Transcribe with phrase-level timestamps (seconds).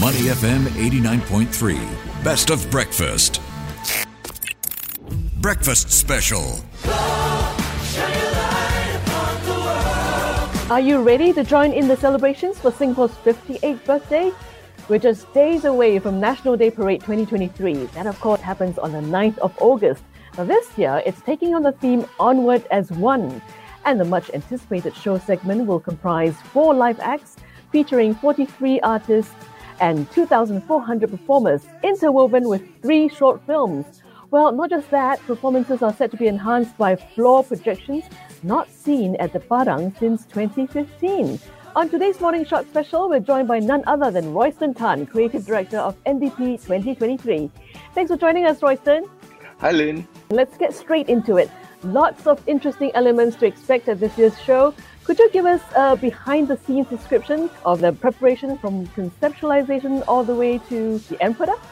[0.00, 2.24] Money FM 89.3.
[2.24, 3.40] Best of breakfast.
[5.40, 6.58] Breakfast special.
[10.68, 14.32] Are you ready to join in the celebrations for Singapore's 58th birthday?
[14.88, 17.84] We're just days away from National Day Parade 2023.
[17.94, 20.02] That, of course, happens on the 9th of August.
[20.36, 23.40] Now, this year, it's taking on the theme Onward as One.
[23.84, 27.36] And the much anticipated show segment will comprise four live acts
[27.70, 29.32] featuring 43 artists
[29.80, 34.02] and 2,400 performers, interwoven with three short films.
[34.30, 38.04] Well, not just that, performances are set to be enhanced by floor projections
[38.44, 41.38] not seen at the Padang since 2015.
[41.76, 45.78] On today's Morning Shot special, we're joined by none other than Royston Tan, Creative Director
[45.78, 47.50] of NDP 2023.
[47.94, 49.06] Thanks for joining us, Royston.
[49.58, 50.06] Hi, Lynn.
[50.30, 51.50] Let's get straight into it.
[51.82, 54.74] Lots of interesting elements to expect at this year's show.
[55.04, 60.24] Could you give us a behind the scenes description of the preparation from conceptualization all
[60.24, 61.62] the way to the end product?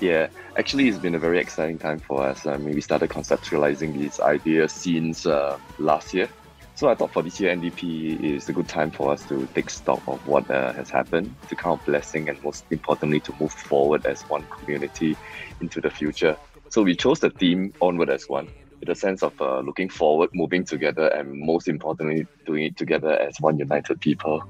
[0.00, 2.46] Yeah, actually, it's been a very exciting time for us.
[2.46, 6.30] I mean, we started conceptualizing these ideas since uh, last year.
[6.74, 9.68] So I thought for this year, NDP is a good time for us to take
[9.68, 14.06] stock of what uh, has happened, to count blessing, and most importantly, to move forward
[14.06, 15.18] as one community
[15.60, 16.34] into the future.
[16.70, 18.48] So we chose the theme Onward as One,
[18.80, 23.12] with a sense of uh, looking forward, moving together, and most importantly, doing it together
[23.12, 24.42] as one united people.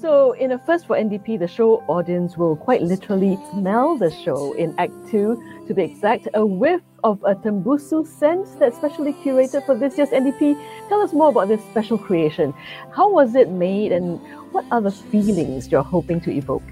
[0.00, 4.52] So, in a first for NDP, the show audience will quite literally smell the show
[4.54, 9.64] in Act 2, to be exact, a whiff of a Tembusu scent that's specially curated
[9.64, 10.60] for this year's NDP.
[10.88, 12.52] Tell us more about this special creation.
[12.92, 16.64] How was it made and what are the feelings you're hoping to evoke?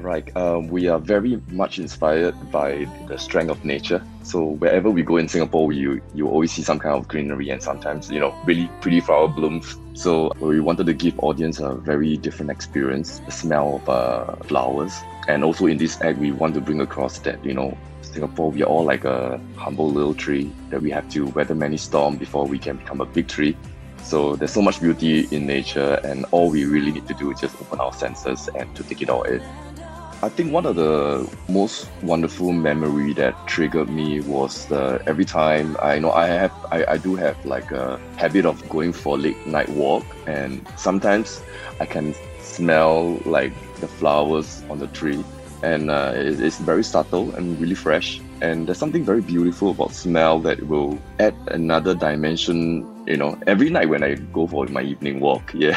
[0.00, 0.34] Right.
[0.34, 4.02] Um, we are very much inspired by the strength of nature.
[4.22, 7.62] So wherever we go in Singapore, you you always see some kind of greenery and
[7.62, 9.76] sometimes you know really pretty flower blooms.
[9.92, 14.98] So we wanted to give audience a very different experience, the smell of uh, flowers,
[15.28, 18.62] and also in this act we want to bring across that you know Singapore we
[18.62, 22.46] are all like a humble little tree that we have to weather many storms before
[22.46, 23.56] we can become a big tree.
[24.02, 27.40] So there's so much beauty in nature, and all we really need to do is
[27.40, 29.42] just open our senses and to take it all in.
[30.22, 35.78] I think one of the most wonderful memory that triggered me was uh, every time
[35.80, 39.46] I know I have I, I do have like a habit of going for late
[39.46, 41.40] night walk and sometimes
[41.80, 45.24] I can smell like the flowers on the tree
[45.62, 48.20] and uh, it, it's very subtle and really fresh.
[48.40, 52.88] And there's something very beautiful about smell that will add another dimension.
[53.06, 55.76] You know, every night when I go for my evening walk, yeah.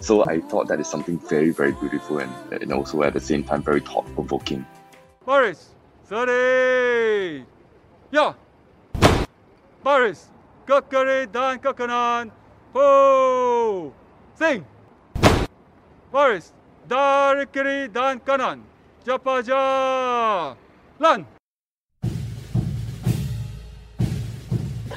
[0.00, 3.44] so I thought that is something very, very beautiful and, and also at the same
[3.44, 4.64] time very thought provoking.
[5.26, 5.74] Boris,
[6.06, 7.44] 30.
[8.10, 8.32] Yeah.
[9.84, 10.28] Boris,
[10.66, 12.32] kekeri dan kekanan.
[12.72, 13.92] Ho!
[14.34, 14.64] Sing.
[16.10, 16.52] Boris,
[16.88, 18.64] dari kiri dan kanan.
[19.06, 19.62] Japaja!
[20.98, 21.39] Lan!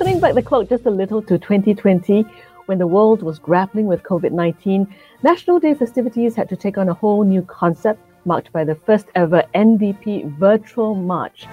[0.04, 2.26] Turning back the clock just a little to 2020,
[2.66, 4.86] when the world was grappling with COVID 19,
[5.24, 9.06] National Day festivities had to take on a whole new concept, marked by the first
[9.16, 11.46] ever NDP virtual march.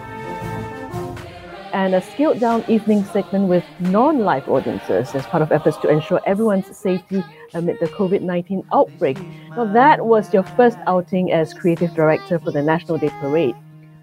[1.73, 5.89] And a scaled down evening segment with non live audiences as part of efforts to
[5.89, 7.23] ensure everyone's safety
[7.55, 9.21] amid the COVID 19 outbreak.
[9.51, 13.55] Now, that was your first outing as creative director for the National Day Parade.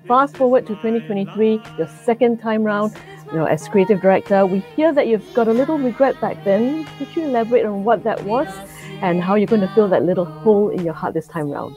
[0.08, 2.96] Fast forward to 2023, your second time round,
[3.30, 6.86] you know, as creative director, we hear that you've got a little regret back then.
[6.98, 8.48] Could you elaborate on what that was
[9.02, 11.76] and how you're going to fill that little hole in your heart this time round?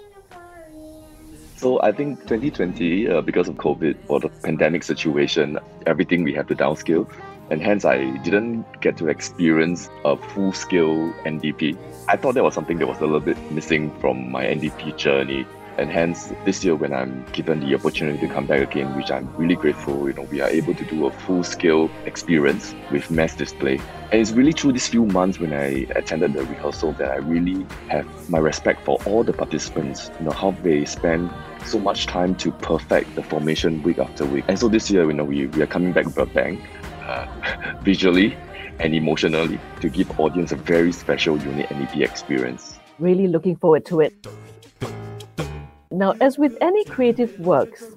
[1.57, 6.47] So I think 2020, uh, because of COVID or the pandemic situation, everything we had
[6.49, 7.13] to downscale,
[7.51, 11.77] and hence I didn't get to experience a full-scale NDP.
[12.07, 15.47] I thought that was something that was a little bit missing from my NDP journey
[15.79, 19.29] and hence this year when i'm given the opportunity to come back again which i'm
[19.37, 23.35] really grateful you know we are able to do a full scale experience with mass
[23.35, 23.81] display.
[24.13, 27.67] And it's really through these few months when i attended the rehearsal that i really
[27.89, 31.31] have my respect for all the participants you know how they spend
[31.65, 34.45] so much time to perfect the formation week after week.
[34.49, 36.61] And so this year you know we, we are coming back with a bang
[37.03, 37.27] uh,
[37.83, 38.37] visually
[38.79, 42.79] and emotionally to give audience a very special unique NDP experience.
[42.99, 44.27] Really looking forward to it
[46.01, 47.91] now, as with any creative works,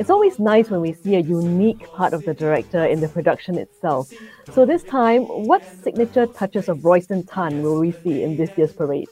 [0.00, 3.58] it's always nice when we see a unique part of the director in the production
[3.58, 4.08] itself.
[4.50, 8.72] So this time, what signature touches of Royston Tan will we see in this year's
[8.72, 9.08] parade?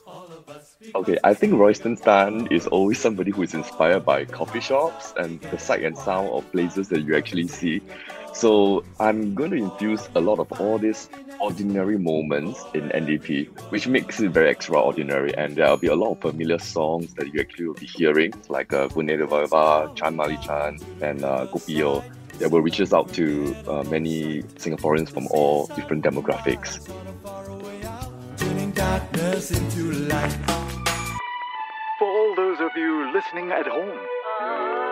[0.97, 5.41] Okay, I think Royston Tan is always somebody who is inspired by coffee shops and
[5.53, 7.81] the sight and sound of places that you actually see.
[8.35, 11.09] So I'm going to infuse a lot of all these
[11.39, 15.35] ordinary moments in NDP, which makes it very extraordinary.
[15.37, 18.73] And there'll be a lot of familiar songs that you actually will be hearing, like
[18.73, 22.03] uh, Bune Vava, Chan Mali Chan, and uh, Gopio,
[22.39, 26.87] that will reach us out to uh, many Singaporeans from all different demographics.
[31.99, 34.92] For all those of you listening at home,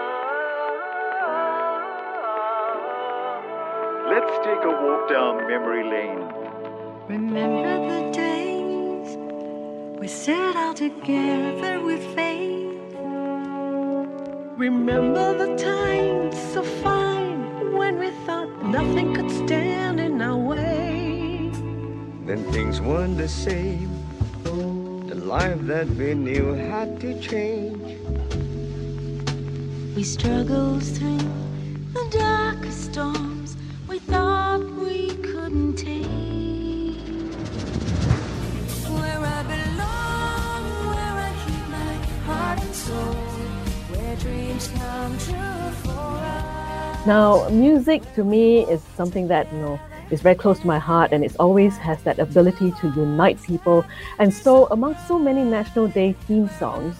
[4.10, 6.26] let's take a walk down memory lane.
[7.06, 9.16] Remember the days
[10.00, 12.74] we set out together with faith.
[14.66, 21.52] Remember the times so fine when we thought nothing could stand in our way.
[22.26, 23.90] Then things weren't the same.
[24.42, 27.88] The life that we knew had to change.
[29.94, 31.26] We struggled through
[31.94, 33.29] the darkest storms
[47.06, 49.80] Now, music to me is something that, you know,
[50.10, 53.84] is very close to my heart and it always has that ability to unite people.
[54.18, 56.96] And so, among so many National Day theme songs,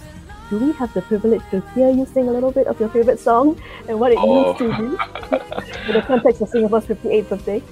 [0.49, 3.21] do we have the privilege to hear you sing a little bit of your favorite
[3.21, 4.35] song and what it Oh.
[4.35, 4.99] means to you
[5.89, 7.63] in the context of Singapore's 58th birthday?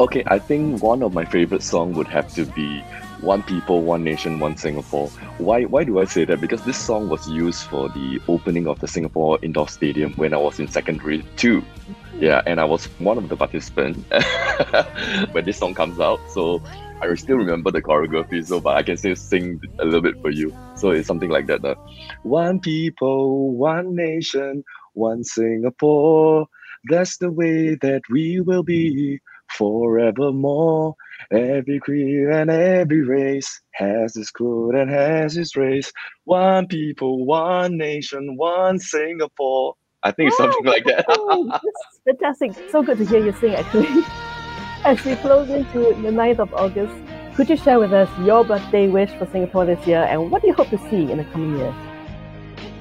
[0.00, 2.82] Okay, I think one of my favorite song would have to be
[3.20, 5.08] One People, One Nation, One Singapore.
[5.38, 6.40] Why why do I say that?
[6.40, 10.38] Because this song was used for the opening of the Singapore Indoor Stadium when I
[10.38, 11.62] was in secondary two.
[12.20, 14.00] Yeah, and I was one of the participants
[15.32, 16.20] when this song comes out.
[16.32, 16.62] So
[17.00, 20.30] I still remember the choreography, so but I can still sing a little bit for
[20.30, 20.52] you.
[20.76, 21.64] So it's something like that.
[21.64, 21.74] uh,
[22.22, 24.64] one people, one nation,
[24.94, 26.46] one Singapore.
[26.88, 30.94] That's the way that we will be forevermore.
[31.30, 35.92] Every creed and every race has its code and has its race.
[36.24, 39.74] One people, one nation, one Singapore.
[40.02, 41.04] I think it's something like that.
[41.08, 41.50] Oh,
[42.04, 42.52] fantastic.
[42.70, 44.04] So good to hear you sing, actually.
[44.84, 46.94] As we close into the 9th of August,
[47.34, 50.48] could you share with us your birthday wish for Singapore this year and what do
[50.48, 51.87] you hope to see in the coming years?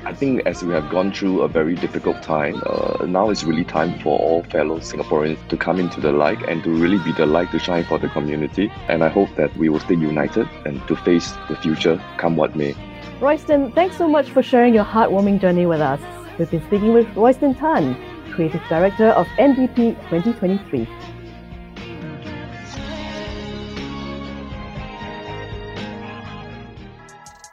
[0.08, 3.66] I think as we have gone through a very difficult time, uh, now is really
[3.66, 7.26] time for all fellow Singaporeans to come into the light and to really be the
[7.26, 8.72] light to shine for the community.
[8.88, 12.56] And I hope that we will stay united and to face the future, come what
[12.56, 12.74] may.
[13.20, 16.00] Royston, thanks so much for sharing your heartwarming journey with us.
[16.40, 17.98] We've been speaking with Royston Tan,
[18.32, 20.88] Creative Director of NDP 2023.